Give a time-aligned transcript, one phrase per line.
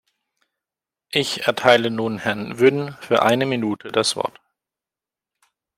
[1.11, 4.41] Ich erteile nun Herrn Wynn für eine Minute das Wort.